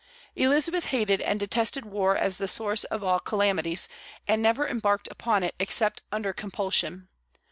[0.35, 3.87] Elizabeth hated and detested war as the source of all calamities,
[4.27, 7.07] and never embarked upon it except under compulsion.